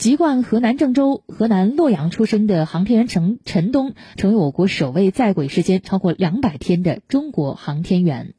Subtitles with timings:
[0.00, 8.32] 籍贯河南郑州河南洛阳出生的航天员陈陈冬成为我国首位在轨时间超过两百天的中国航天员。